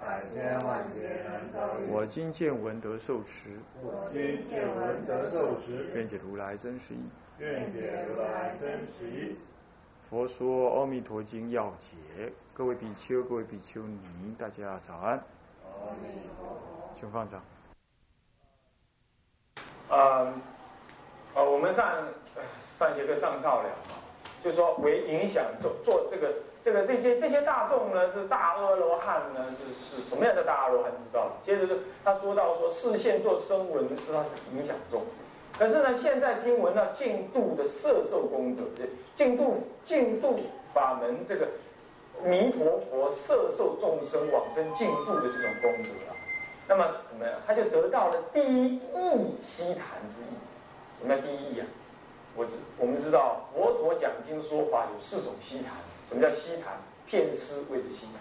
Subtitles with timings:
[0.00, 1.90] 百千万劫难遭遇。
[1.90, 7.10] 我今见闻得受持，我今见闻得受持，愿解如来真实义。
[7.38, 9.36] 愿解如来真实义。
[10.08, 11.96] 佛说《阿弥陀经》要解，
[12.54, 15.12] 各位比丘、各位比丘尼，大家早安。
[15.64, 16.90] 阿弥陀佛。
[16.94, 17.42] 请放掌。
[19.90, 20.34] 嗯，
[21.34, 21.86] 呃，我们上
[22.34, 22.42] 呃
[22.78, 23.70] 上节课上到了，
[24.42, 31.32] 就说为影响做做这个这个这些这些大众呢，是大阿罗汉呢，是是什么样的大阿罗汉知道？
[31.42, 35.02] 接着是他说到说视线做声闻是他是影响众，
[35.58, 38.64] 可是呢，现在听闻到净度的摄受功德，
[39.14, 40.38] 净度净度
[40.74, 41.48] 法门这个
[42.24, 46.12] 弥陀佛摄受众生往生净度的这种功德啊，
[46.66, 47.34] 那么怎么样？
[47.46, 50.34] 他就得到了第一义悉谈之意。
[50.98, 51.66] 什么叫第一义啊？
[52.34, 55.76] 我知我们知道佛陀讲经说法有四种悉谈。
[56.08, 56.78] 什么叫西谈？
[57.06, 58.20] 片施谓之西谈，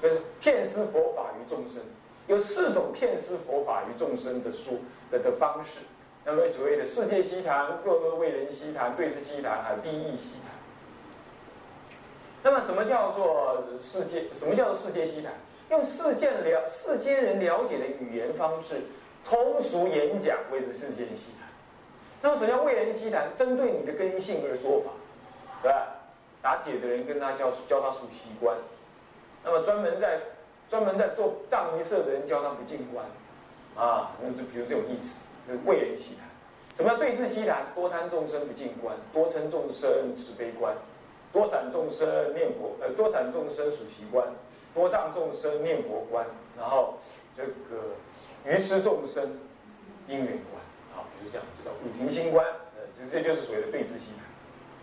[0.00, 1.82] 就是片施佛法于众生。
[2.28, 4.74] 有四种片施佛法于众生的说
[5.10, 5.80] 的的方式。
[6.24, 10.52] 那么所谓的世界西谈、各个为人西谈、对治西谈，还有第一义悉谈。
[12.44, 14.32] 那么什么叫做世界？
[14.32, 15.32] 什么叫做世界西谈？
[15.70, 18.82] 用世间了世间人了解的语言方式，
[19.24, 21.48] 通俗演讲谓之世界西谈。
[22.22, 23.30] 那么什么叫为人西谈？
[23.36, 24.92] 针对你的根性而说法。
[25.62, 25.86] 对吧？
[26.42, 28.56] 打铁的人跟他教教他数习观，
[29.44, 30.20] 那么专门在
[30.70, 33.04] 专门在做藏仪社的人教他不进观，
[33.76, 36.26] 啊，那就比如这种意思，就是为人习谈。
[36.74, 37.66] 什么叫对治习谈？
[37.74, 40.74] 多贪众生不进观，多嗔众生慈悲观，
[41.30, 44.26] 多散众生念佛，呃，多散众生数习观，
[44.74, 46.24] 多障众生念佛观，
[46.56, 46.94] 然后
[47.36, 47.96] 这个
[48.46, 49.38] 愚痴众生
[50.08, 50.62] 因缘观，
[50.94, 54.12] 啊，比如这样，这叫五停心观，呃，这这就是所谓的对治习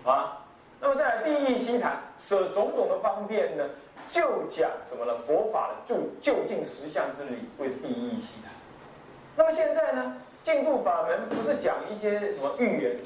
[0.03, 0.44] 谈，啊。
[0.79, 3.63] 那么再来第一义西谈，舍种种的方便呢，
[4.07, 5.17] 就讲什么呢？
[5.25, 8.51] 佛法的就就近实相之理，谓是第一义西谈。
[9.35, 12.97] 那么现在呢，净度法门不是讲一些什么预言，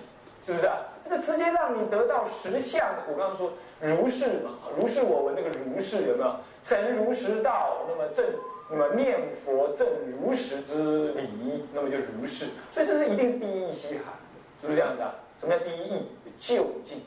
[0.44, 0.78] 是不是啊？
[1.04, 2.90] 这个直接让你得到实相。
[3.10, 6.36] 我刚刚说如是嘛，如是我闻那个如是有没有？
[6.64, 8.26] 成如实道，那么正，
[8.70, 12.48] 那么念佛正如实之理，那么就如是。
[12.72, 14.04] 所以这是一定是第一义西谈，
[14.60, 15.16] 是不是这样的？
[15.40, 16.06] 什么叫第一义？
[16.40, 17.02] 就近。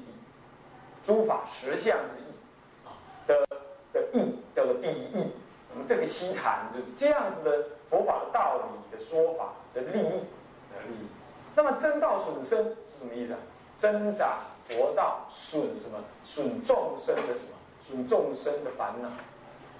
[1.04, 3.46] 诸法实相之意啊的
[3.92, 5.32] 的义叫做第一义。
[5.72, 11.06] 那么这个西谈就是这样子的佛法的道理的说法的利益的利益。
[11.54, 13.38] 那么增道损生是什么意思啊？
[13.76, 14.38] 增长
[14.68, 15.98] 佛道，损什么？
[16.24, 17.56] 损众生的什么？
[17.86, 19.08] 损众生的烦恼。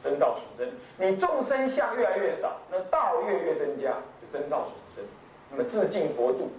[0.03, 5.05] 增道损身，你众生相越来越少，那道越越增加，就增道损生。
[5.51, 6.51] 那么自尽佛度，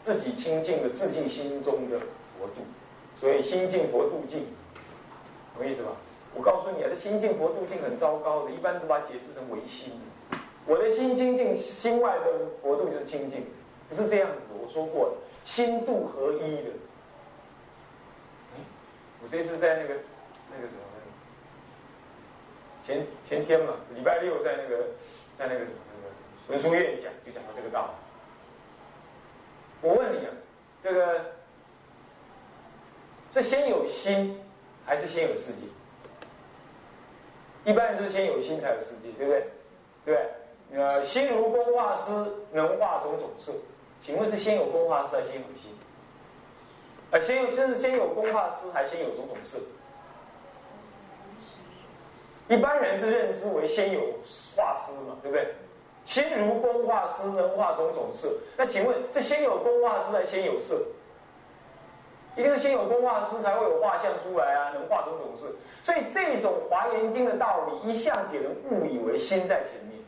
[0.00, 2.62] 自己清净的自尽心中的佛度。
[3.16, 4.46] 所以心净佛度净，
[5.54, 5.92] 什么意思吧？
[6.34, 9.94] 我告诉你啊，这心净佛度净很糟糕的，一般都把它解释成唯心。
[10.66, 12.24] 我的心清净，心外的
[12.60, 13.46] 佛度就是清净，
[13.88, 14.40] 不是这样子的。
[14.62, 15.14] 我说过了，
[15.46, 16.64] 心度合一的。
[19.22, 19.94] 我这次在那个
[20.54, 20.80] 那个什么，
[22.82, 24.88] 前前天嘛，礼拜六在那个
[25.38, 26.08] 在那个什么那个
[26.52, 27.92] 文殊院讲，就讲到这个道理。
[29.88, 30.32] 我问你啊，
[30.82, 31.35] 这个。
[33.42, 34.40] 是先有心，
[34.86, 35.66] 还是先有世界？
[37.70, 39.46] 一般人都是先有心才有世界，对不对？
[40.06, 40.20] 对不
[40.70, 40.80] 对？
[40.80, 42.12] 呃，心如工画师，
[42.52, 43.52] 能画种种色。
[44.00, 45.70] 请问是先有工画师，还是先有心？
[47.10, 49.58] 呃，先有先是先有工画师，还是先有种种色？
[52.48, 54.00] 一般人是认知为先有
[54.56, 55.54] 画师嘛，对不对？
[56.04, 58.38] 心如工画师，能画种种色。
[58.56, 60.86] 那请问是先有工画师，还是先有色？
[62.36, 65.54] 一定是先有工画师，才会有画像出来啊，能画种种事。
[65.82, 69.98] 所以这种《华严经》的道理，一向给人误以为心在前面，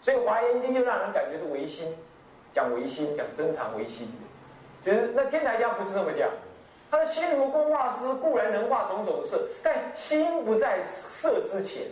[0.00, 1.94] 所以《华严经》就让人感觉是唯心，
[2.52, 4.10] 讲唯心，讲真常唯心。
[4.80, 6.30] 其实那天台家不是这么讲，
[6.90, 11.82] 他的心如工画师，固然能画种种色，但心不在色之前，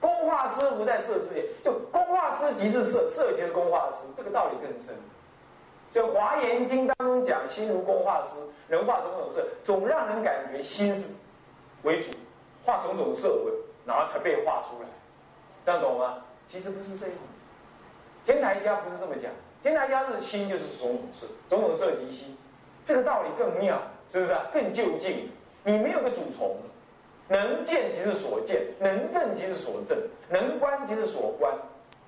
[0.00, 4.94] 工画师不在色之前，就工画师即是色，色即是工画师，这个道理更深。
[5.94, 11.06] 所以《华严经》当中讲心如工画师，能画种种色，总让人感觉心是
[11.84, 12.10] 为主，
[12.64, 13.52] 画种种色为，
[13.86, 14.88] 然后才被画出来，
[15.64, 16.24] 这样懂吗？
[16.48, 17.44] 其实不是这样子，
[18.24, 19.30] 天台家不是这么讲，
[19.62, 22.36] 天台家是心就是种种色，种种色即心，
[22.84, 23.80] 这个道理更妙，
[24.10, 24.46] 是不是啊？
[24.52, 25.30] 更就近。
[25.62, 26.56] 你没有个主从，
[27.28, 29.96] 能见即是所见，能证即是所证，
[30.28, 31.54] 能观即是所观。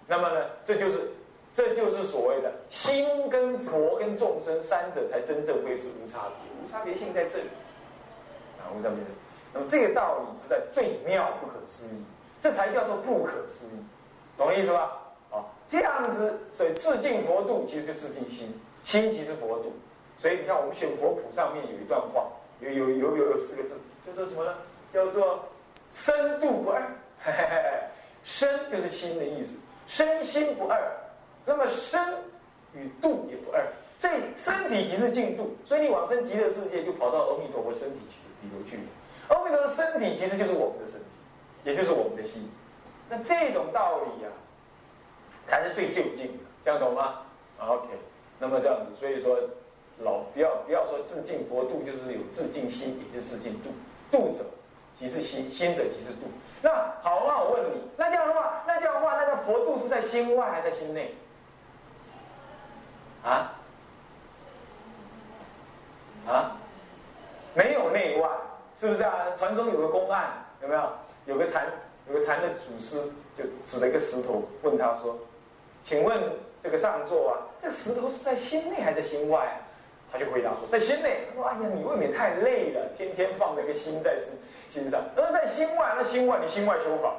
[0.08, 1.12] 那么呢，这就是
[1.56, 7.48] 这就是所谓的心跟佛跟众生三者才真正会是无差别，无差别性在这里
[8.60, 8.98] 啊，无差别。
[9.54, 12.04] 那么这个道理是在最妙不可思议，
[12.38, 13.80] 这才叫做不可思议，
[14.36, 15.00] 懂我意思吧？
[15.30, 19.72] 啊，这样子，所以自尽佛度其实就自尽心，心即是佛度。
[20.18, 22.26] 所以你看，我们选佛谱上面有一段话。
[22.60, 23.76] 有有有有有四个字，
[24.06, 24.54] 叫做什么呢？
[24.92, 25.42] 叫做
[25.90, 26.82] 身度不二。
[28.24, 29.56] 身就是心的意思，
[29.86, 30.78] 身心不二。
[31.46, 31.98] 那么身
[32.74, 33.64] 与度也不二，
[33.98, 35.56] 所以身体即是净度。
[35.64, 38.16] 所以你往生极乐世界，就跑到阿弥陀佛身体去
[38.46, 38.78] 里头去。
[39.28, 41.06] 阿弥陀的身体其实就是我们的身体，
[41.64, 42.50] 也就是我们的心。
[43.08, 44.28] 那这种道理呀，
[45.46, 47.22] 才是最就近的，这样懂吗
[47.58, 47.86] ？OK，
[48.38, 49.38] 那么这样子，所以说。
[50.04, 53.70] 老不要不要说自尽佛度，就是有自尽心，也就是自尽度。
[54.10, 54.44] 度者
[54.94, 56.26] 即是心，心者即是度。
[56.60, 56.68] 那
[57.00, 61.14] 好，那我问你，那这样的话，那这样的话，那个佛度是在心外还是在心内？
[63.26, 63.52] 啊？
[66.26, 66.56] 啊？
[67.54, 68.28] 没有内外，
[68.76, 69.12] 是不是啊？
[69.36, 70.82] 传中有个公案，有没有？
[71.26, 71.66] 有个禅，
[72.06, 73.00] 有个禅的祖师
[73.36, 75.18] 就指了一个石头，问他说
[75.82, 76.16] ：“请问
[76.60, 79.60] 这个上座啊，这个石头是在心内还是在心外？”
[80.12, 81.26] 他就回答说，在心内。
[81.28, 84.34] 他说：“哎呀，你未免太累了，天天放那个心在心
[84.68, 85.02] 心上。
[85.16, 87.16] 他说在心外，那心外你心外修法，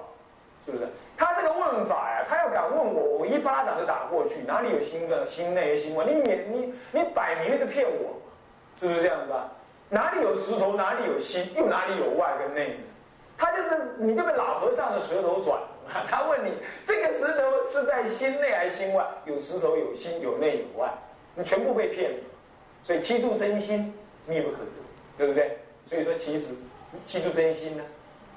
[0.64, 0.88] 是不是？
[1.18, 4.42] 他这个问法呀，他要敢问我，我一巴掌就打过去。
[4.46, 5.26] 哪里有心的？
[5.26, 6.06] 心内心外？
[6.06, 8.16] 你免你你摆明了就骗我，
[8.76, 9.50] 是不是这样子啊？
[9.90, 10.76] 哪里有石头？
[10.76, 11.52] 哪里有心？
[11.56, 12.76] 又哪里有外跟内呢？
[13.38, 15.60] 他就是你这个老和尚的舌头转。
[16.08, 16.52] 他问你，
[16.86, 19.06] 这个石头是在心内还心外？
[19.26, 20.92] 有石头，有心，有内有外，
[21.34, 22.18] 你全部被骗了。”
[22.84, 23.94] 所以七度真心
[24.28, 24.66] 密不可得，
[25.18, 25.58] 对不对？
[25.86, 26.54] 所以说其实
[27.06, 27.84] 七度真心呢，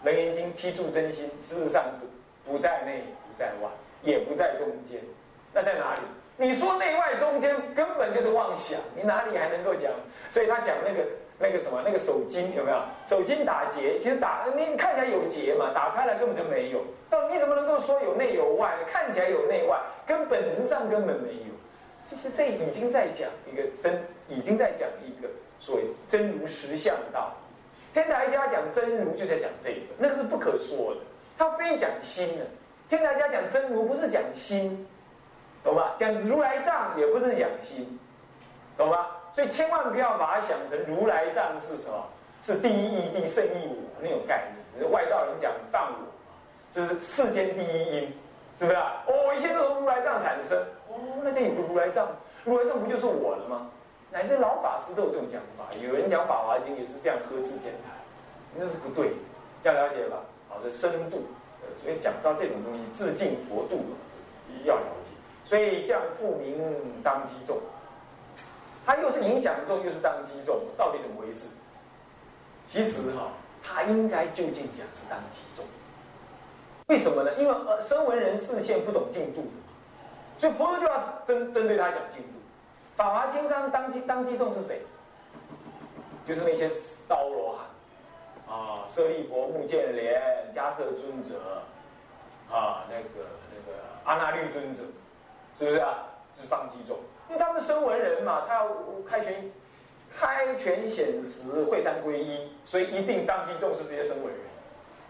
[0.06, 2.06] 《楞严经》七度真心事实上是
[2.50, 3.70] 不在内不在外，
[4.02, 5.00] 也不在中间，
[5.52, 6.00] 那在哪里？
[6.36, 9.92] 你说内外中间根本就是妄想，你哪里还能够讲？
[10.30, 11.06] 所以他讲那个
[11.38, 12.78] 那个什么那个手经有没有？
[13.06, 16.80] 手经打结，其实打你看起来有结嘛，打开来根本就没有。
[17.08, 18.86] 到你怎么能够说有内有外呢？
[18.90, 21.54] 看起来有内外，跟本质上根本没有。
[22.02, 27.32] 其实这已经在讲一个真，已经在讲一个所谓真如实相道。
[27.92, 31.00] 天台家讲真如就在讲这个，那个是不可说的。
[31.40, 32.44] 他非讲心的。
[32.86, 34.86] 天台家讲真如不是讲心，
[35.64, 35.94] 懂吧？
[35.96, 37.98] 讲如来藏也不是讲心，
[38.76, 39.08] 懂吧？
[39.32, 42.04] 所以千万不要把它想成如来藏是什么？
[42.42, 44.90] 是第一义谛胜义我那种概念。
[44.92, 46.12] 外道人讲放我，
[46.70, 48.12] 这是世间第一因，
[48.58, 49.02] 是不是啊？
[49.06, 50.58] 哦，一切都从如来藏产生。
[50.88, 52.06] 哦，那就有个如来藏，
[52.44, 53.70] 如来藏不就是我了吗？
[54.10, 57.96] 乃至老法师都有这种讲法，有人讲《法华经》也是这样呵斥天台，
[58.54, 59.12] 那是不对，
[59.62, 60.18] 这样了解吧？
[60.50, 61.22] 好，这深度，
[61.62, 63.84] 呃，所以讲到这种东西，自尽佛度
[64.64, 65.10] 要了解。
[65.44, 66.60] 所以降复名
[67.02, 67.56] 当机众，
[68.84, 71.46] 他又是影响众，又是当机众，到底怎么回事？
[72.66, 73.30] 其实哈，
[73.62, 75.64] 他应该就近讲是当机众，
[76.88, 77.32] 为什么呢？
[77.38, 79.46] 因为呃，声闻人视线不懂进度。
[80.36, 82.28] 所以佛陀就要针针对他讲进度，
[82.96, 84.80] 《法华经》上当机当机众是谁？
[86.26, 86.70] 就是那些
[87.08, 87.66] 刀罗汉
[88.50, 90.20] 啊，舍利佛、目犍连、
[90.52, 91.62] 迦摄尊者
[92.50, 94.82] 啊，那个那个阿那律尊者，
[95.56, 96.06] 是不是啊？
[96.34, 96.96] 是当机众，
[97.28, 98.68] 因为他们声闻人嘛，他要
[99.06, 99.50] 开权
[100.16, 104.36] 开权显实、会三归一，所以一定当机众是这些声闻人。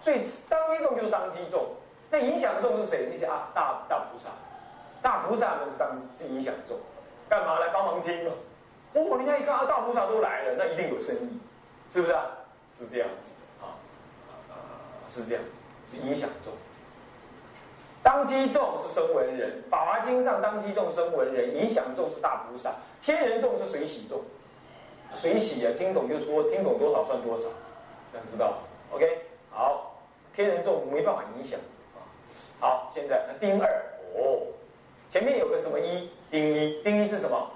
[0.00, 1.66] 所以当机众就是当机众，
[2.10, 3.08] 那影响众是谁？
[3.12, 4.30] 那些啊大大菩萨。
[5.02, 6.78] 大菩萨们是当是影响众，
[7.28, 8.32] 干嘛来帮忙听啊？
[8.94, 11.38] 哦，人家一看啊，大菩萨都来了，那一定有深意，
[11.90, 12.26] 是不是啊？
[12.80, 13.76] 是这样子啊，
[15.10, 16.54] 是这样子，是影响众。
[18.02, 24.22] 当机众是声闻人，《法华经》上当机众声闻人，影响众是大菩萨，天人众是随喜众。
[25.14, 27.48] 随喜啊，听懂就说，听懂多少算多少，
[28.14, 28.60] 想知道
[28.92, 29.96] ？OK，好，
[30.34, 31.60] 天人众没办法影响
[31.94, 32.00] 啊。
[32.60, 33.68] 好，现在那丁二
[34.14, 34.46] 哦。
[35.10, 37.50] 前面有个什么一丁一丁一是什么？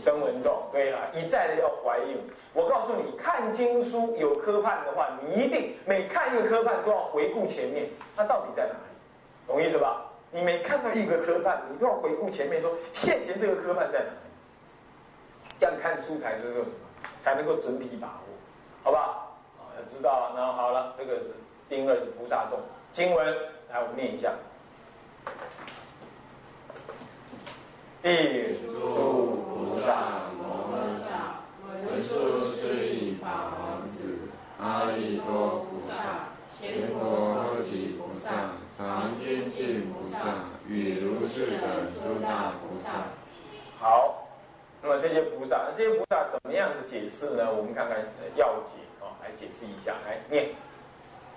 [0.00, 0.62] 声闻众。
[0.72, 2.18] 对了，一再的要怀孕。
[2.54, 9.46] 我告诉你，看经书有科判的话，你一定每看一个科判都要回顾前面，它到底在哪里？
[9.46, 10.06] 懂意思吧？
[10.30, 14.16] 你每看到一个科判，你都要回顾前面，说现前这个科判在哪里？
[15.58, 18.34] 这样看书才知道什么，才能够整体把握，
[18.82, 19.36] 好不好？
[19.58, 20.32] 啊，要知道。
[20.34, 21.34] 那好了，这个是
[21.68, 22.58] 丁二是菩萨众
[22.92, 23.26] 经文，
[23.70, 24.32] 来我们念一下。
[28.02, 29.21] 地诸
[29.82, 31.42] 菩萨摩诃萨，
[31.90, 34.28] 文殊师利法王子，
[34.60, 36.28] 阿逸多菩萨，
[36.60, 40.20] 乾陀诃提菩萨，常精进菩萨，
[40.68, 42.90] 与如是等诸大菩萨。
[43.80, 44.28] 好，
[44.80, 47.52] 那么这些菩萨，这些菩萨怎么样子解释呢？
[47.52, 47.98] 我们看看
[48.36, 50.50] 要解啊，来解释一下，来念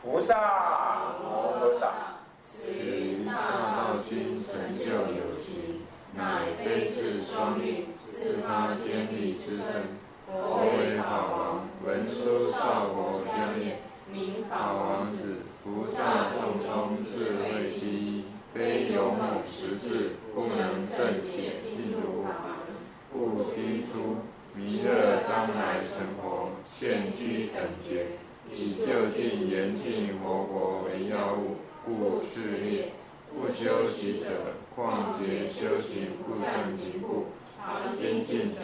[0.03, 1.87] 菩萨摩诃萨，
[2.45, 2.61] 此
[3.25, 5.81] 大道心成就有情。
[6.17, 9.65] 乃悲智双运，自发坚力之身。
[10.25, 13.79] 佛为法王，文殊少佛相念，
[14.09, 15.43] 名法王子。
[15.61, 22.77] 菩萨众中智慧第一，非勇猛识智，不能正解进入法门。
[23.11, 24.23] 故居出
[24.55, 28.05] 弥勒当来成佛，现居等觉，
[28.49, 32.93] 以就近严禁活佛为要务，故自劣。
[33.33, 37.25] 不修习者，况结修行不善停故；
[37.65, 38.61] 常精进者，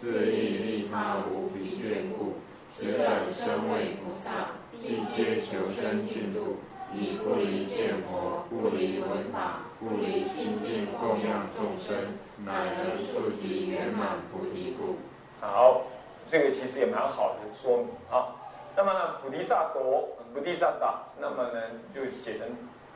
[0.00, 2.34] 自利利他无疲倦故。
[2.76, 6.58] 此等身为菩萨，必皆求生净土，
[6.94, 11.96] 以不离见佛，不离闻法，不离清净供养众生，
[12.44, 14.98] 乃能速及圆满菩提故。
[15.40, 15.82] 好，
[16.28, 18.36] 这个其实也蛮好的说明啊。
[18.76, 21.60] 那么呢菩提萨埵，菩提萨埵，那么呢
[21.92, 22.46] 就写成。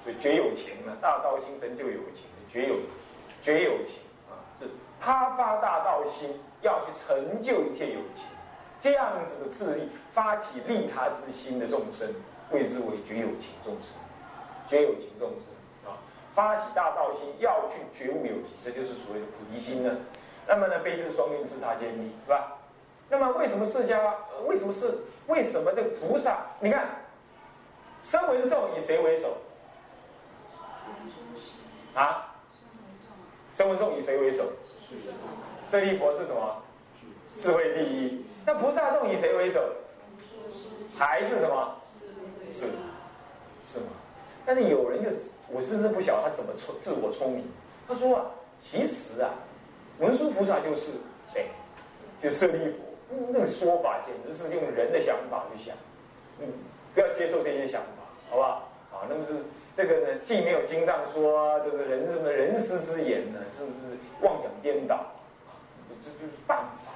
[0.00, 2.77] 所以绝有情了，大道心成就有情，绝有
[3.43, 3.99] 绝有情，
[5.00, 8.26] 他发大道心要去成就一切有情，
[8.81, 12.09] 这样子的智力发起利他之心的众生，
[12.50, 13.95] 谓之为绝有情众生，
[14.67, 15.47] 绝有情众生
[15.87, 15.97] 啊，
[16.33, 19.97] 发起大道心要去觉悟有情，这就是所谓的菩提心呢。
[20.47, 22.57] 那么呢，悲智双运自他坚立，是吧？
[23.11, 24.12] 那么为什么释迦？
[24.47, 26.38] 为什么是为什么这个菩萨？
[26.61, 26.87] 你看，
[28.02, 29.37] 声闻众以谁为首？
[31.95, 32.35] 啊，
[33.59, 34.45] 声闻众以谁为首？
[35.67, 36.62] 舍利佛是什么？
[37.35, 38.25] 智慧第一。
[38.47, 39.61] 那菩萨众以谁为首？
[40.97, 41.75] 还是什么？
[42.53, 42.67] 是
[43.67, 43.87] 是吗？
[44.47, 45.11] 但是有人就
[45.49, 47.45] 我甚至不晓他怎么聪自我聪明。
[47.88, 48.27] 他说啊，
[48.61, 49.35] 其实啊，
[49.99, 50.93] 文殊菩萨就是
[51.27, 51.47] 谁？
[52.23, 52.77] 就舍利弗。
[53.33, 55.75] 那个说法简直是用人的想法去想。
[56.38, 56.47] 嗯，
[56.95, 57.88] 不要接受这些想法，
[58.31, 58.69] 好不好？
[58.93, 59.35] 好，那么是。
[59.78, 65.06] 这个呢，既没有经上说，就是人什么人师之言呢，是不是妄想颠倒？
[66.02, 66.90] 这这就是办法，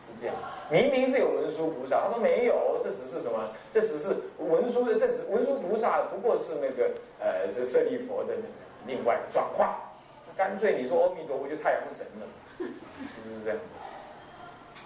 [0.00, 0.34] 是这样。
[0.70, 3.50] 明明是有文殊菩萨，他说没有，这只是什么？
[3.70, 8.48] 这只是文殊的，这只文殊菩萨不过是那个呃，这舍利佛的那个
[8.86, 9.92] 另外转化。
[10.34, 12.26] 干脆你说阿弥陀佛就太阳神了，
[12.56, 13.58] 是不是这样？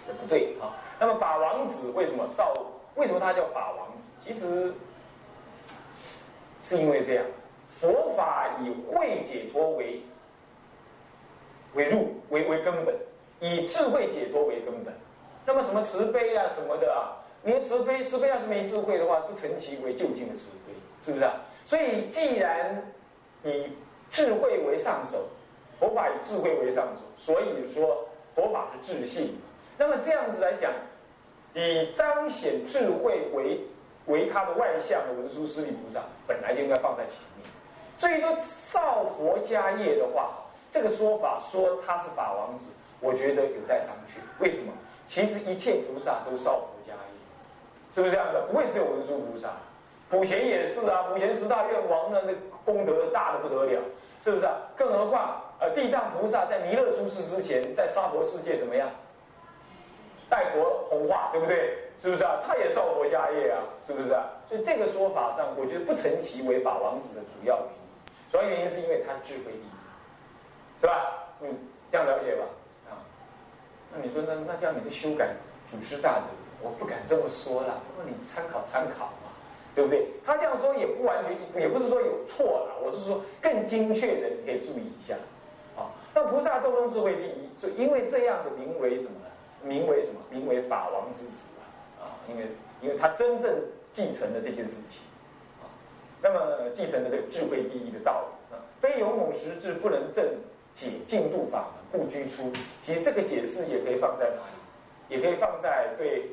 [0.05, 0.75] 这不对啊。
[0.99, 2.53] 那么法王子为什么少？
[2.95, 4.09] 为什么他叫法王子？
[4.19, 4.73] 其实。
[6.69, 7.25] 是因为这样，
[7.79, 10.03] 佛法以慧解脱为
[11.73, 12.95] 为入为为根本，
[13.39, 14.93] 以智慧解脱为根本。
[15.47, 20.73] 那么什么慈悲啊什么的啊，你的慈悲慈悲要是没智慧的话，不成其为究竟的慈悲，
[21.03, 21.41] 是不是啊？
[21.65, 22.93] 所以既然
[23.43, 23.65] 以
[24.11, 25.27] 智慧为上首，
[25.79, 29.35] 佛法以智慧为上首，所以说佛法是智性。
[29.75, 30.71] 那么这样子来讲，
[31.55, 33.59] 以彰显智慧为。
[34.09, 37.47] 为他的外相的文殊师利菩萨本来就应该放在前面，
[37.95, 40.31] 所以说少佛家业的话，
[40.69, 44.19] 这个说法说他是法王子，我觉得有待商榷。
[44.39, 44.73] 为什么？
[45.05, 48.41] 其实一切菩萨都少佛家业，是不是这样的？
[48.47, 49.49] 不会只有文殊菩萨，
[50.09, 52.33] 普贤也是啊，普贤十大愿王呢，那
[52.65, 53.81] 功德大的不得了，
[54.21, 54.53] 是不是啊？
[54.75, 58.89] 更何况呃，地藏菩萨在弥勒出世之前，在娑婆世界怎么样？
[60.29, 61.88] 拜佛弘化，对不对？
[61.99, 62.41] 是不是啊？
[62.47, 64.23] 他也受佛家业啊，是不是啊？
[64.47, 67.79] 所以这个说法上，我觉得不成其为法王子的主要原因。
[68.31, 71.27] 主要原因是因为他智慧第一，是吧？
[71.41, 71.53] 嗯，
[71.91, 72.45] 这样了解吧？
[72.89, 73.03] 啊，
[73.91, 75.35] 那你说那那这样你就修改
[75.69, 76.25] 祖师大德，
[76.63, 77.81] 我不敢这么说了。
[77.85, 79.29] 不过你参考参考嘛，
[79.75, 80.07] 对不对？
[80.25, 82.79] 他这样说也不完全，也不是说有错了。
[82.81, 85.15] 我是说更精确的，你可以注意一下。
[85.75, 89.27] 啊，那菩萨众中智慧第一，所以因为这样子名为什么呢？
[89.63, 90.21] 名为什么？
[90.29, 91.49] 名为法王之子。
[91.99, 92.47] 啊因为，
[92.81, 93.53] 因为他真正
[93.91, 95.01] 继承了这件事情，
[95.61, 95.67] 啊，
[96.21, 100.25] 那么继承了这个智慧第一的道理啊，非勇猛实质不能正
[100.75, 102.51] 解进度法门，不居出。
[102.81, 105.15] 其实这个解释也可以放在哪里？
[105.15, 106.29] 也可以放在对，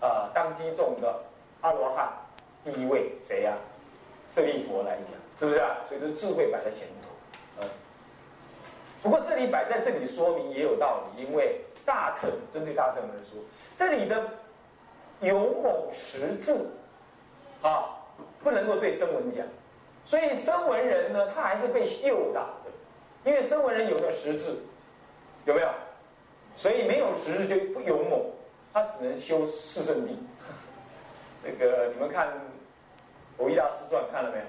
[0.00, 1.22] 啊，当机众的
[1.60, 2.10] 阿罗汉
[2.64, 3.54] 第一位谁呀？
[4.28, 5.76] 舍利佛来讲，是不是啊？
[5.88, 7.66] 所以说智慧摆在前头，
[9.02, 13.40] 不过这里摆在这里说明也有道理，因为大乘针对大乘来说，
[13.76, 14.24] 这里的。
[15.20, 16.70] 勇猛识字，
[17.62, 17.98] 啊，
[18.42, 19.44] 不能够对声闻讲，
[20.04, 22.70] 所以声闻人呢，他还是被诱导的，
[23.24, 24.58] 因为声闻人有了识字，
[25.44, 25.68] 有没有？
[26.54, 28.20] 所以没有实质就不勇猛，
[28.72, 30.18] 他只能修四圣地。
[31.44, 32.28] 那个你们看
[33.36, 34.44] 《佛一大师传》看了没有？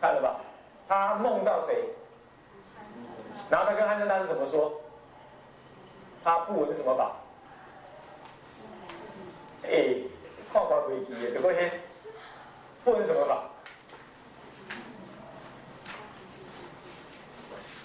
[0.00, 0.40] 看了吧？
[0.88, 1.84] 他梦到谁？
[3.50, 4.80] 然后他跟汉生大师怎么说？
[6.24, 7.12] 他不闻什么法？
[9.64, 9.94] 哎，
[10.52, 11.80] 跨跨危机的，对不对？
[12.84, 13.44] 不闻什么法？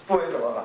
[0.06, 0.64] 不闻什么法？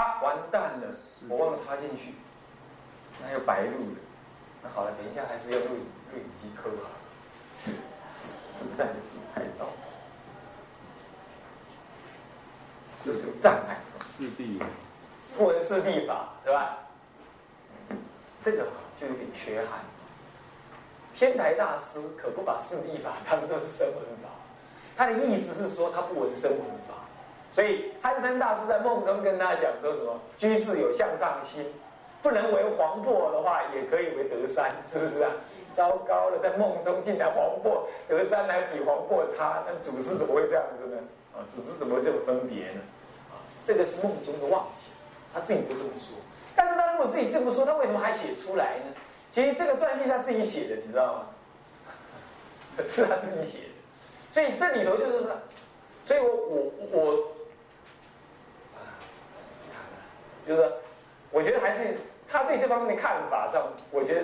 [0.00, 0.94] 啊，完蛋了！
[1.28, 2.14] 我忘了插进去，
[3.20, 3.96] 那有白录了。
[4.62, 6.90] 那好了，等一下还是要录影录影机刻好。
[7.54, 7.70] 实
[8.76, 9.68] 在是太糟。
[13.04, 13.80] 就是有障碍。
[14.16, 14.60] 四地，
[15.36, 16.78] 不能四地法，是吧？
[18.42, 18.66] 这个
[18.98, 19.80] 就有点缺憾。
[21.14, 24.28] 天台大师可不把四地法当作是声闻法，
[24.96, 26.94] 他的意思是说他不闻声闻法，
[27.50, 31.66] 所以憨山大师在梦中跟他讲说什么：居士有向上心，
[32.22, 35.30] 不能为黄檗的话，也可以为德山，是不是啊？
[35.74, 40.98] 糟糕了，在梦中竟然黄檗德山来比黄檗差，那祖师怎么会这样子呢？
[41.34, 42.80] 啊，祖师怎么会这么分别呢？
[43.30, 44.92] 啊这个是梦中的妄想，
[45.32, 46.16] 他自己不这么说。
[46.54, 48.94] 但是如果自己这么说，他为什么还写出来呢？
[49.30, 51.26] 其实这个传记他自己写的，你知道吗？
[52.86, 53.72] 是他自己写的。
[54.30, 55.30] 所以这里头就是说，
[56.04, 57.32] 所以我我我，
[60.46, 60.72] 就是
[61.30, 61.96] 我觉得还是
[62.28, 64.22] 他对这方面的看法上，我觉得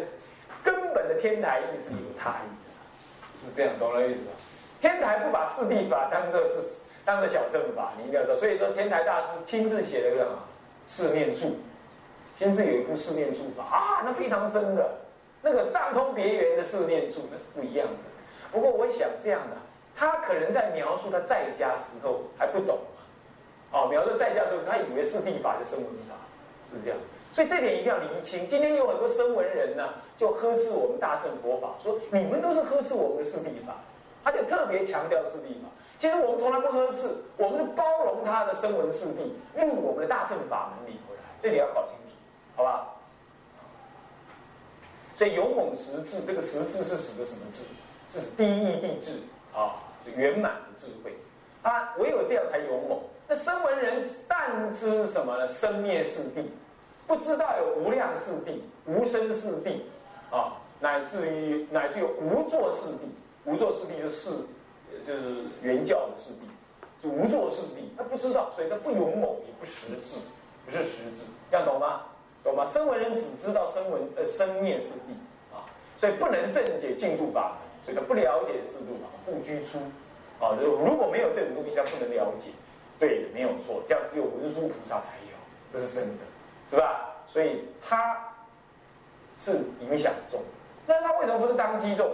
[0.62, 4.32] 根本的天台意是有差异的，是这样，懂了意思吧？
[4.80, 6.54] 天台不把四谛法当做是。
[7.04, 8.36] 当做小正法，你应该知道。
[8.36, 10.38] 所以说，天台大师亲自写了个什么
[10.86, 11.56] 四念处，
[12.38, 14.88] 先自有一部四念处法啊，那非常深的，
[15.42, 17.94] 那个藏通别圆的四念处那是不一样的。
[18.52, 19.56] 不过我想这样的，
[19.96, 22.78] 他可能在描述他在家时候还不懂
[23.72, 26.14] 哦，描述在家时候，他以为是地法就声闻法，
[26.70, 26.98] 是这样。
[27.32, 28.46] 所以这点一定要厘清。
[28.48, 33.74] 今天有很多声闻人呢，就呵斥我们大乘佛法，说你们都是呵斥我们的四地法，
[34.22, 35.68] 他就特别强调四地法。
[35.98, 42.07] 其实我们从来不呵斥，我们是包容他的声闻四谛入我们的大乘法门里回来，这点要搞清楚，
[42.58, 42.88] 好吧？
[45.16, 47.62] 所以勇猛实质，这个实质是指的什么智？
[48.10, 49.20] 是指第一地智
[49.54, 51.16] 啊，是圆满的智慧
[51.62, 52.98] 啊，唯有这样才勇猛。
[53.28, 55.46] 那声闻人但知什么呢？
[55.46, 56.42] 生灭四谛，
[57.06, 59.82] 不知道有无量四谛、无生四谛
[60.36, 63.06] 啊，乃至于乃至于无作四谛，
[63.44, 64.46] 无作四谛就是四。
[65.06, 66.38] 就是原教的四谛，
[67.02, 70.18] 就无作四谛，他不知道，所以他不勇猛，也不识智，
[70.66, 72.02] 不是识智，这样懂吗？
[72.44, 72.64] 懂吗？
[72.66, 75.64] 声闻人只知道声闻呃生灭四谛啊，
[75.96, 79.78] 所以不能正解净土法门，所以他不了解四度法，不居出
[80.40, 80.56] 啊。
[80.60, 82.50] 如如果没有这种东西，他不能了解。
[82.98, 85.36] 对，没有错，这样只有文殊菩萨才有，
[85.72, 86.24] 这是真的，
[86.68, 87.14] 是吧？
[87.28, 88.18] 所以他
[89.38, 90.40] 是影响众，
[90.84, 92.10] 那他为什么不是当机众？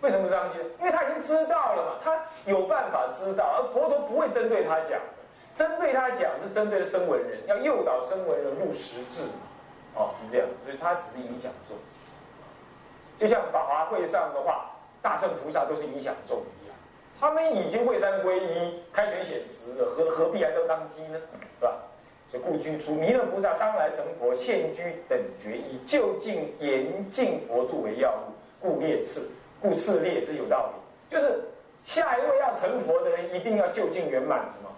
[0.00, 0.60] 为什么这样讲？
[0.80, 5.00] 因为他已经知道了嘛，他有办法知道，而佛陀不会针对他讲，
[5.58, 9.42] 针对他讲是针对的声闻人，要诱导声闻人入实质嘛，
[9.96, 11.76] 哦，是这样，所以他只是影响众，
[13.18, 14.70] 就像法华会上的话，
[15.02, 16.76] 大圣菩萨都是影响众一样，
[17.18, 21.18] 他们已经会三皈依、开权显实了，何何必还都当机呢？
[21.58, 21.76] 是吧？
[22.30, 29.28] 所以故居出弥勒菩萨当来成佛，现居等觉，以就近严禁佛度为要务，故列次。
[29.60, 31.40] 故次列是有道理，就是
[31.84, 34.70] 下一位要成佛的人，一定要就近圆满什么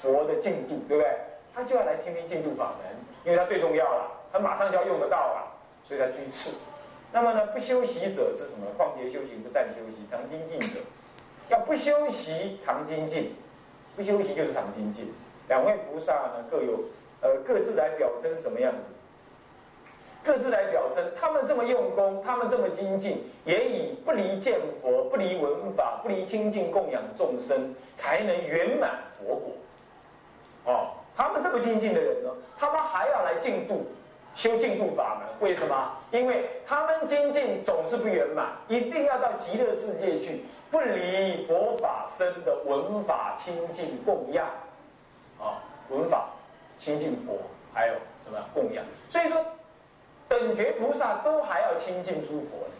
[0.00, 1.10] 佛的进度，对不对？
[1.54, 5.52] 他就要来听听进度法门，因为他最重要了，他马上就要用得到了，
[5.84, 6.56] 所以他居次。
[7.12, 8.66] 那么呢，不修习者是什么？
[8.78, 10.78] 旷劫修行不暂修习，常精进者，
[11.48, 13.34] 要不修习常精进，
[13.96, 15.12] 不修习就是常精进。
[15.48, 16.84] 两位菩萨呢，各有
[17.20, 18.78] 呃各自来表征什么样子？
[20.22, 29.52] 各自来表征，他们这么用功，他们这么精进，也以不离见佛、不离闻法、不离清净供养众生，才能圆满佛果。
[30.64, 33.86] 哦，他们这么精进的人呢，他们还要来净度，
[34.34, 35.28] 修净度法门。
[35.40, 35.92] 为什么？
[36.10, 44.46] 因为他们精进总是不圆满，一定要到极乐世界去，不离佛法身的文法清净供养。
[45.38, 46.28] 啊，文法
[46.76, 47.38] 清净佛，
[47.72, 47.94] 还有
[48.24, 48.84] 什么供养？
[49.08, 49.44] 所以说。
[50.30, 52.74] 等觉菩萨都还要亲近诸佛呢，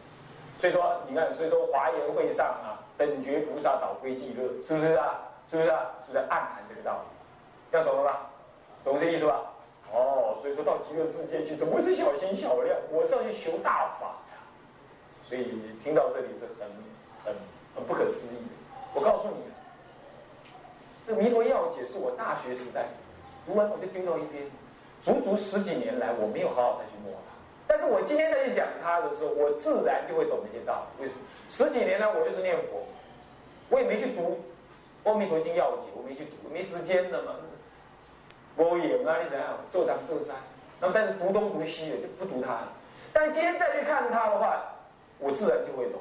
[0.57, 5.19] 所以说你看，所以说华严会上啊，等觉菩萨导归极乐，是不是啊？
[5.49, 5.81] 是不是啊？
[6.07, 7.09] 是在暗含这个道理，
[7.71, 8.31] 这样懂了吧？
[8.85, 9.43] 懂这意思吧？
[9.93, 12.77] 哦，所以说到极乐世界去，怎么会是小心小量？
[12.91, 14.39] 我是要去求大法呀。
[15.25, 16.69] 所以听到这里是很
[17.25, 17.35] 很
[17.75, 18.45] 很不可思议的。
[18.95, 19.43] 我告诉你，
[21.05, 22.87] 这《弥陀要解》是我大学时代
[23.47, 24.45] 读完我就丢到一边，
[25.03, 27.35] 足足十几年来我没有好好再去摸它。
[27.67, 31.05] 但是我今天再去讲它的时候，我自然就会懂那些道理。
[31.05, 31.21] 为什么？
[31.49, 32.87] 十几年来我就是念佛，
[33.69, 34.39] 我也没去读
[35.11, 37.35] 《阿弥陀经要解》，我没去读，没时间的嘛。
[38.61, 40.37] 我也啊，你怎样做当做山？
[40.81, 42.73] 那么但是读东读西的就不读它了。
[43.11, 44.77] 但今天再去看它的话，
[45.19, 46.01] 我自然就会懂。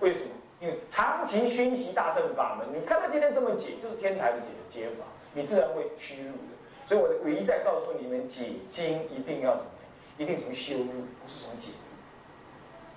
[0.00, 0.30] 为什么？
[0.60, 5.04] 因为长期熏习大圣法门，你看他今天这么解，就是天台的解解法，
[5.34, 6.54] 你自然会屈辱的。
[6.86, 9.70] 所以我的唯一在告诉你们，解经一定要怎么？
[10.18, 11.72] 一定从修入，不是从解。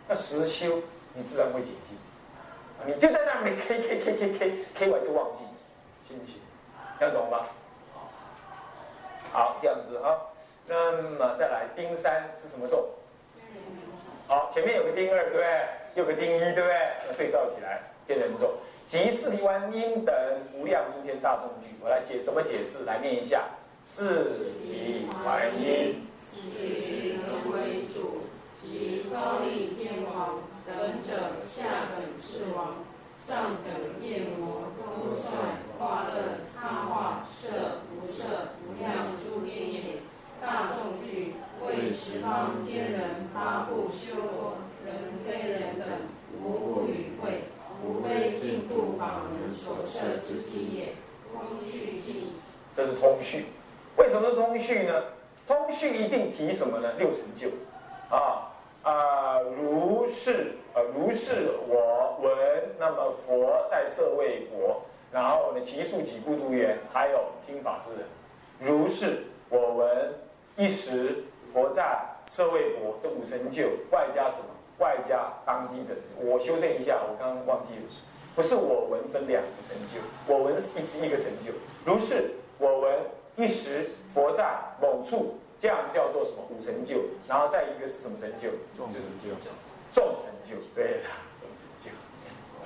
[0.08, 0.82] 那实修，
[1.14, 1.98] 你自然会解经。
[2.86, 5.44] 你就在那里 K K K K K K 完就忘记，
[6.08, 6.36] 信不信？
[7.00, 7.46] 要懂吗？
[9.32, 10.16] 好，这样子啊。
[10.68, 12.90] 那么再来，丁三是什么咒？
[14.28, 15.68] 好，前面有个丁二，对不对？
[15.96, 16.76] 有个丁一，对不对？
[17.08, 20.14] 那对照起来，天人咒，即四体观音等
[20.54, 21.74] 无量诸天大众聚。
[21.82, 22.84] 我来解怎么解释？
[22.84, 23.46] 来念一下：
[23.86, 30.76] 四体观音，以人为主，即高丽天王等
[31.08, 31.64] 者，下
[31.96, 32.76] 等四王，
[33.18, 35.32] 上等夜魔，都算
[35.80, 39.82] 化乐他化色无色无量诸天也。
[40.42, 44.58] 大众聚，为十方天人八部修罗。
[44.86, 45.88] 人非人等，
[46.42, 47.44] 无不与会，
[47.84, 50.94] 无非净土法门所设之机也。
[51.34, 52.34] 通序记，
[52.74, 53.48] 这是通序。
[53.98, 54.94] 为什么是通序呢？
[55.46, 56.94] 通序一定提什么呢？
[56.98, 57.50] 六成就。
[58.10, 58.52] 啊
[58.84, 62.34] 啊，如是啊，如是我闻。
[62.80, 68.06] 那么佛在舍卫国，然后呢，其数几孤独园，还有听法师人。
[68.60, 70.14] 如是我闻，
[70.58, 74.46] 一时佛在舍卫国，这五成就外加什么？
[74.80, 77.82] 外加当今的成就，我修正一下，我刚刚忘记了，
[78.36, 80.00] 不是我闻分两个成就，
[80.32, 81.52] 我闻是一一个成就，
[81.84, 83.00] 如是我闻
[83.38, 84.46] 一时佛在
[84.80, 88.50] 某处，这样叫做什么五成就，然后再一个是什么成就？
[88.78, 89.34] 众成就，
[89.92, 91.10] 众成就，对了，
[91.42, 91.90] 众成就，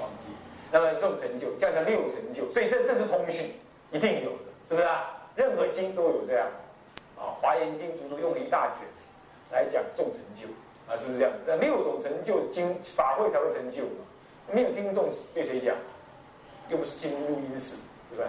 [0.04, 0.36] 忘记，
[0.72, 3.54] 那么众成就，这样叫六成就，所以这这是通序，
[3.92, 5.28] 一定有的，是不是啊？
[5.36, 6.48] 任何经都有这样，
[7.18, 8.88] 啊，华严经足足用了一大卷
[9.52, 10.48] 来讲众成就。
[10.88, 11.40] 啊，是不是这样子？
[11.48, 14.04] 那六种成就经法会才会成就嘛？
[14.52, 15.74] 没有听众对谁讲？
[16.68, 17.78] 又不是进入录音室，
[18.10, 18.26] 对不对？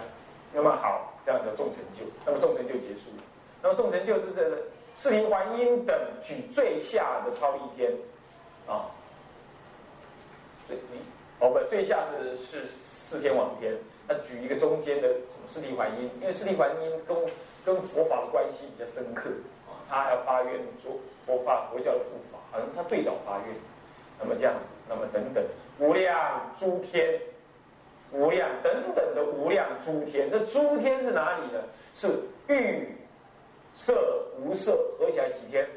[0.53, 2.05] 那么好，这样叫众成就。
[2.25, 3.23] 那么众成就结束了。
[3.61, 4.57] 那么众成就是这
[4.95, 7.91] 四灵还音等举最下的超一天
[8.65, 8.85] 啊。
[10.67, 10.77] 最
[11.43, 13.75] 哦不，最下是是四天王天。
[14.07, 16.09] 那举一个中间的什么四地还因？
[16.21, 17.17] 因为四地还因跟
[17.65, 19.29] 跟佛法的关系比较深刻
[19.67, 22.39] 啊，他要发愿做佛法佛教的护法。
[22.53, 23.55] 可能他最早发愿，
[24.19, 24.55] 那么这样，
[24.87, 25.43] 那么等等
[25.79, 27.19] 无量诸天，
[28.13, 31.59] 无量等等的无量诸天，那诸天是哪里呢？
[31.93, 32.07] 是
[32.47, 32.87] 欲
[33.75, 35.67] 色无色合起来几天？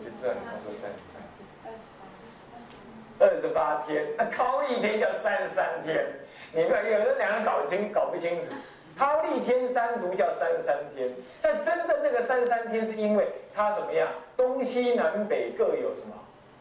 [0.00, 1.22] 我就知道你要说三十三，
[3.20, 6.06] 二十八天，那高一天叫三十三天，
[6.52, 8.50] 你不要有的两个搞清搞不清楚。
[8.96, 14.08] 忉利天单独叫三十三天，但真正那个三十三天是因为它怎么样？
[14.36, 16.14] 东西南北各有什么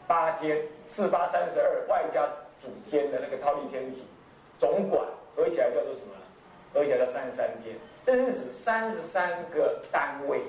[0.07, 2.27] 八天，四八三十二，外加
[2.60, 3.99] 主天的那个忉利天主
[4.57, 5.05] 总管
[5.36, 6.15] 合起来叫做什么？
[6.73, 10.39] 合起来叫三十三天，这是指三十三个单位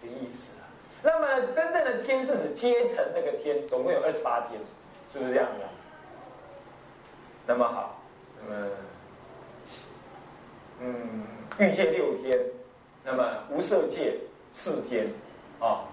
[0.00, 0.64] 的意思啊
[1.02, 4.58] 那么真正的天是指阶层那个天，总共有二十八天，
[5.06, 5.66] 是不是这样的？
[7.48, 7.96] 那么好，
[8.46, 8.66] 那么
[10.80, 11.24] 嗯。
[11.58, 12.38] 欲界六天，
[13.02, 14.14] 那么无色界
[14.52, 15.08] 四天，
[15.58, 15.88] 啊，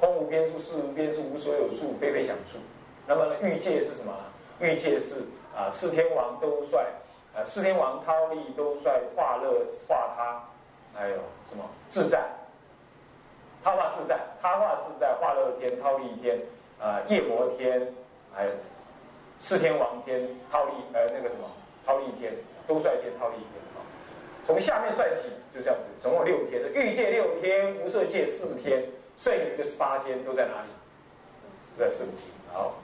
[0.00, 2.58] 空无边处、事无边处、无所有处、非非想处。
[3.06, 4.12] 那么欲界是什么？
[4.58, 6.78] 欲界是啊，四天王都率，
[7.36, 10.42] 啊，四天王忉利都率化乐化他，
[10.98, 11.16] 还有
[11.48, 12.24] 什么自在？
[13.62, 16.40] 他化自在，他化自在，化乐天、忉利天，
[16.80, 17.92] 啊，夜魔天，
[18.34, 18.50] 还有
[19.44, 21.44] 四天王天、忉利呃那个什么
[21.86, 22.32] 忉利天、
[22.66, 23.62] 都率天、忉利天。
[24.46, 26.62] 从下面算起，就这样子，总共六天。
[26.72, 28.84] 欲界六天，无色界四天，
[29.18, 30.68] 剩余的十八天都在哪里？
[31.78, 32.24] 在四界。
[32.54, 32.76] 好，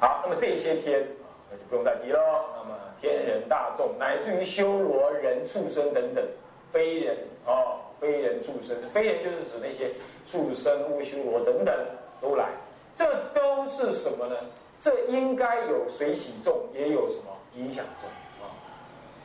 [0.00, 1.06] 好，那么这些天，
[1.50, 2.18] 那就不用再提了。
[2.56, 6.24] 那么天人大众，乃至于修罗人、畜生等等，
[6.72, 9.92] 非人哦，非人、畜生，非人就是指那些
[10.26, 11.74] 畜生、无修罗等等
[12.22, 12.46] 都来。
[12.94, 13.04] 这
[13.34, 14.36] 都是什么呢？
[14.80, 18.08] 这应该有水洗重，也有什么影响重
[18.42, 18.50] 啊。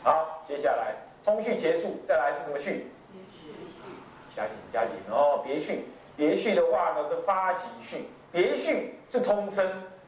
[0.04, 2.88] 好，接下来通序结束，再来是什么序？
[4.36, 5.86] 加紧加紧哦，别序，
[6.18, 9.66] 别序的话呢，是发起序，别序是通称。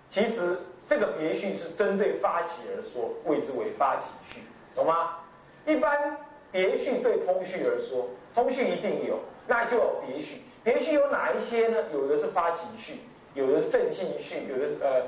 [0.10, 4.42] 其实这个别序是针对发起而说，谓之为发起序，
[4.76, 5.20] 懂吗？
[5.66, 6.18] 一般
[6.52, 10.42] 别序对通序而说，通序一定有，那就有别序。
[10.64, 11.78] 别序有哪一些呢？
[11.94, 13.00] 有的是发起序，
[13.34, 15.08] 有的是正信序，有的是呃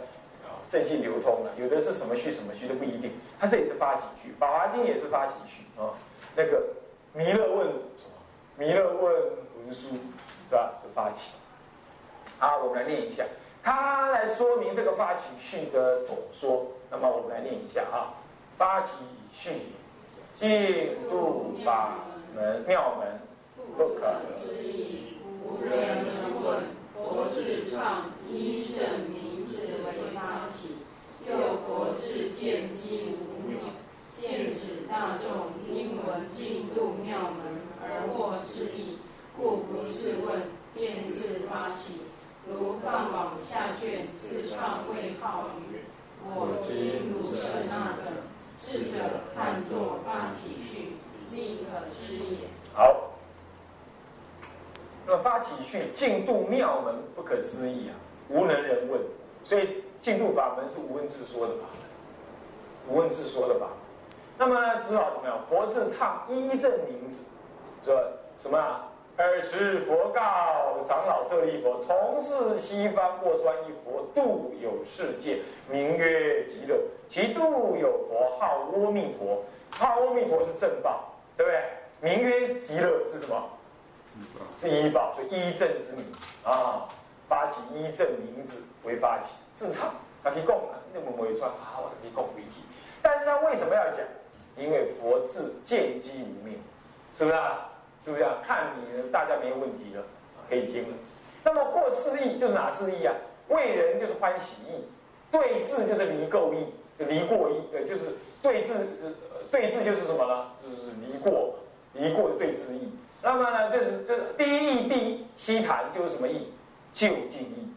[0.69, 3.12] 正信流通了，有的是什么序什么序都不一定。
[3.39, 5.97] 它这里是发起序，《法华经》也是发起序啊。
[6.36, 6.63] 那个
[7.13, 8.13] 弥勒问什么？
[8.55, 9.13] 弥勒问
[9.58, 9.88] 文殊
[10.47, 10.73] 是吧？
[10.84, 11.36] 就发起。
[12.38, 13.25] 好，我们来念一下，
[13.63, 16.67] 他来说明这个发起序的总说。
[16.91, 18.13] 那么我们来念一下啊，
[18.58, 18.93] 发起
[19.32, 19.51] 序，
[20.36, 21.95] 净度法
[22.36, 23.19] 门妙门，
[23.77, 26.63] 不可思议，无人能问。
[26.95, 29.18] 佛智唱一正名字为发起，
[31.29, 33.59] 又佛智见机无妙，
[34.13, 38.97] 见此大众因闻进度妙门而获思义，
[39.37, 40.41] 故不是问，
[40.73, 42.01] 便是发起。
[42.49, 45.81] 如放往下卷，自创未号语，
[46.25, 48.11] 我今如舍那等，
[48.57, 50.93] 智者看作发起序，
[51.31, 52.47] 立可知也。
[52.73, 53.11] 好，
[55.05, 57.93] 那发起序进度妙门不可思议啊，
[58.29, 58.99] 无能人问，
[59.43, 63.75] 所以净土法门是无问自说的法门，无问自说的法门。
[64.38, 65.39] 那么知道怎么样？
[65.49, 67.23] 佛自唱一正名字，
[67.84, 68.02] 说
[68.38, 68.86] 什么啊？
[69.17, 70.21] 尔时佛告
[70.88, 76.78] 长老舍利佛：“从事西方过酸一佛度有世界，名曰极乐。
[77.10, 81.04] 其度有佛号阿弥陀，号阿弥陀是正报，
[81.36, 81.62] 对不对？
[81.99, 83.43] 名曰极乐是什么？
[84.56, 86.06] 是依报，所以一正之名
[86.45, 86.88] 啊。
[87.29, 92.63] 发起依正名字为发起，自唱他可以供啊，那么没穿啊，我可以供为体。
[93.01, 93.99] 但是他为什么要讲？
[94.57, 96.59] 因为佛自见机无命，
[97.15, 97.67] 是不是啊？”
[98.01, 98.37] 是不是啊？
[98.41, 100.01] 看你大家没有问题了，
[100.49, 100.97] 可以听了。
[101.43, 103.13] 那么或四义就是哪四义啊？
[103.49, 104.87] 为人就是欢喜义，
[105.29, 108.73] 对治就是离垢义，就离过义，呃，就是对治，
[109.51, 110.45] 对治就是什么呢？
[110.63, 111.55] 就是离过，
[111.93, 112.89] 离过的对治义。
[113.21, 116.53] 那么呢，就是这第一义，第一西谈就是什么义？
[116.99, 117.71] 就近义，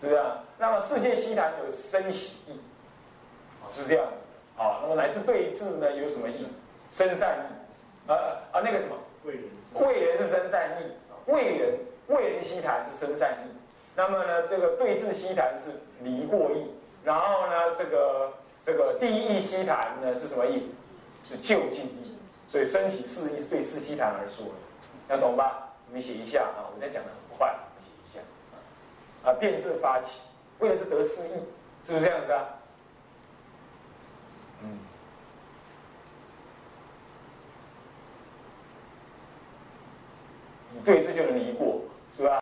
[0.00, 0.42] 是不是啊？
[0.58, 2.60] 那么世界西谈有生喜义，
[3.72, 4.60] 是这样子。
[4.60, 6.48] 啊，那么乃至对治呢，有什么义？
[6.90, 8.16] 生善义，啊
[8.50, 8.96] 啊，那个什么？
[9.22, 11.78] 为人是生善意，为人
[12.08, 13.56] 为人西谈是生善意。
[13.94, 15.70] 那么呢，这个对治西谈是
[16.02, 16.72] 离过意。
[17.04, 18.32] 然后呢，这个
[18.64, 20.72] 这个第一义西谈呢是什么意？
[21.22, 22.18] 是就近意。
[22.48, 25.68] 所以升起四义是对四西谈而说的，要懂吧？
[25.86, 27.54] 你们写一下啊，我在讲的很快，
[29.28, 29.34] 啊。
[29.34, 30.22] 变质发起，
[30.60, 31.32] 为的是得失意，
[31.84, 32.48] 是不是这样子啊？
[34.62, 34.78] 嗯。
[40.84, 41.82] 对，这就能离过。